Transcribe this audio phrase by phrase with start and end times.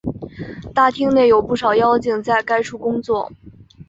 [0.73, 3.31] 大厅内有不少妖精在该处工作。